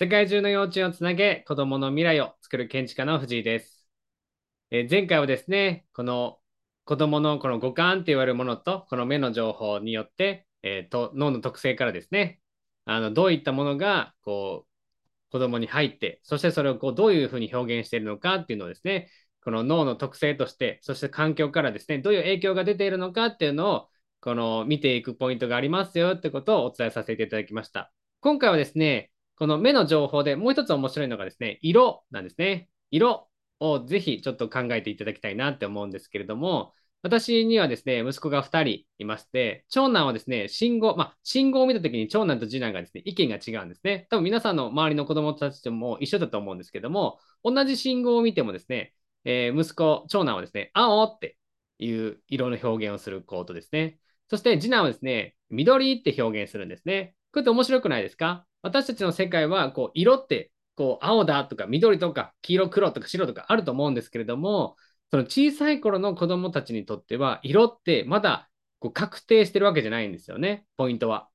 [0.00, 3.88] 世界中の幼稚園をつなげ、子供の未来を作る建築家の藤井です。
[4.70, 6.38] え、前回はですね、この
[6.84, 12.40] 子供のこの五感って言われるものと、この目の情報によって、えーと、脳の特性からですね、
[12.84, 19.10] あのどういったものがこう子供に入って、そしてそれをこうどういうふうに表現しているのかっていうのをですね、
[19.42, 23.88] この脳の特性として、そして環境からですね、どういう影響が出ているのかっていうのを、
[24.20, 27.92] この見ていくポイントがありますよってことをお伝えさせていただきました。
[28.20, 32.68] 今回はですね、この目の情報でもう一つ面白いのがですね、色なんですね。
[32.90, 33.28] 色
[33.60, 44.08] をぜひちょっと考えていただきたいなって思うんですけれども、私にはですね、息子が2人いまして、長男はですね、信号、まあ、信号を見たときに長男と次男がですね、意見が違うんですね。
[44.10, 48.94] 多分皆さんの周りの子供たちとも一緒だと思うんですけども、同じ信号を見てもですね、
[49.24, 51.36] えー、息子、長男はですね、青って
[51.78, 54.00] いう色の表現をするコートですね。
[54.28, 57.14] そして次男はですね、緑って表現するんですね。
[57.32, 58.47] これって面白くないですか？
[58.62, 64.76] 私たちの世界は、こう、色って、こう、青だとか緑とか黄色、黒とか白とかあると思うんですけれども、
[65.10, 68.48] その小さい頃の子供たちにとっては、色ってまだ
[68.78, 71.28] こう確定してるわけじゃないんですよね、ポイントは。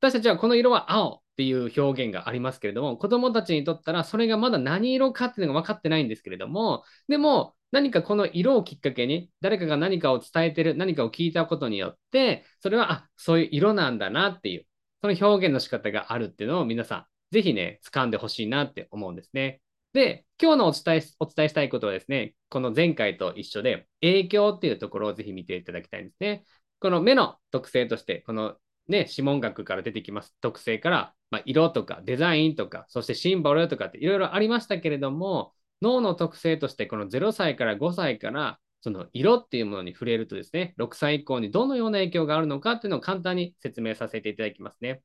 [0.00, 14.66] 私たちはこの色は青っていう表現がありますけれども、子供たちにとったらそれがまだ何色かっていうのが分かってないんですけれども、でも何かこの色をきっかけに誰かが何かを伝えてる、何かを聞いたことによって、それは、あ、そういう色なんだなっていう、
[15.00, 19.60] その表現の仕方があるっていうのを皆さん、ぜひね、掴んでほしいなって思うんですね。
[19.92, 26.44] で、今日のお伝えお伝えしたいことはですね、この前回と一緒で、影響っていうところをぜひ見ていただきたいんですね。
[26.80, 28.56] この目の特性として、この
[28.88, 45.02] ね、指紋学から出てきます特性から、まあ、色とかデザインとか、そしてシンボルとかっていろいろありましたけれども、脳の特性として、この0歳から5歳から、その色っていうものに触れるとですね、6歳以降にどのような影響があるのかっていうのを簡単に説明させていただきますね。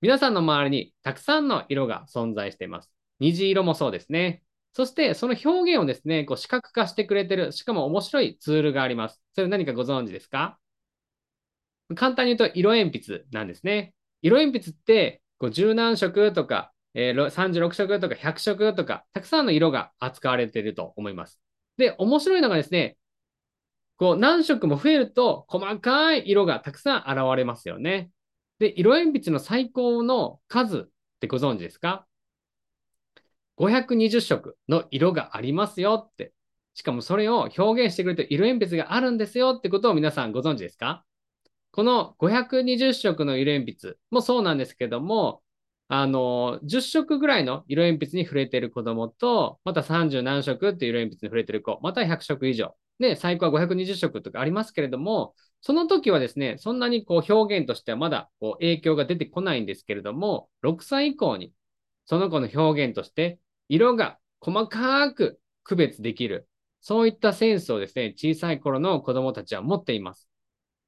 [0.00, 2.90] 皆さんの周りにたくさんの色が存在しています。
[3.20, 4.42] 虹色もそうですね。
[4.72, 9.20] そしてその表現をですね、こう視覚化してくれてる、しかも面白いツールがあります。
[9.34, 10.58] それ何かご存知ですか？
[11.94, 13.94] 簡単に言うと色鉛筆なんですね。
[14.22, 21.40] 色鉛筆ってこう十何色とか、えー、36色とか100色とか、たくさんの色が扱われていると思います。
[21.78, 22.98] で、面白いのがですね、
[23.96, 28.10] こう何色も増えると細かい色がたくさん現れますよね。
[28.58, 30.82] で、色鉛筆の最高の数っ
[31.20, 32.06] てご存知ですか
[33.56, 36.32] ?520 色の色がありますよって。
[36.74, 41.04] しかもそれを表現してくれて色鉛筆があるんですよってことを皆さんご存知ですか？
[41.72, 45.42] この520色の色鉛筆もそうなんですけども、
[45.88, 52.76] あの、10色ぐらいの色鉛筆に触れてる子供と、また30何色っていう色鉛筆に触れてる子、また100色以上。
[52.98, 61.52] で、最高は520色とかありますけれども、その時はですね、そんなにこう表現としてはまだこう影響が出てこないんですけれども、6歳以降に
[62.06, 63.38] その子の表現として
[63.68, 66.48] 色が細かく区別できる、
[66.80, 70.28] そういったセンスをですね、小さい頃の子供たちは持っています。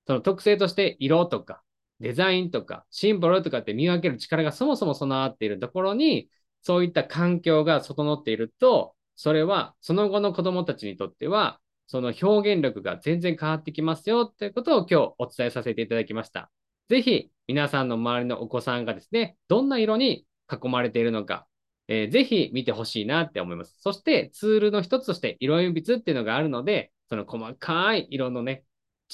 [0.06, 1.62] その特性として色とか
[2.00, 6.28] デザインとかシンボルとかって見分ける力がそもそも備わっているところに、
[6.62, 16.50] そういった環境が整っていると、それはその後の子供たちにとってはその表現力が全然変わってきますよということを今日お伝えさせていただきました。
[16.88, 21.46] ぜひ皆さんの周りのお子さんがですね、どんな色に囲まれているのか、
[21.88, 23.76] えー、ぜひ見てほしいなって思います。
[23.80, 28.62] そしてツールの一つとして色鉛筆っていうのがあるので、その細かい色のね、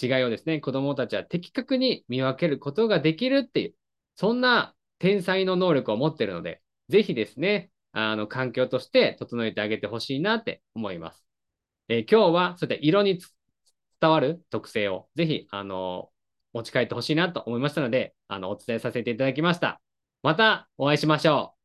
[0.01, 3.75] 違いをですね、子供たちは的確に見分けることができるっていう、
[4.17, 11.27] そんな天才の能力を持ってるので、ぜひですね、あの、環境として整えてあげてほしいなって思います。
[11.89, 13.21] えー、今日はそういった色に
[14.01, 16.11] 伝わる特性をぜひ、あの
[16.53, 19.81] 持ち帰ってほしいなと思いましたので、あの、お伝えさせていただきました。
[20.23, 21.56] またお会いしましょう。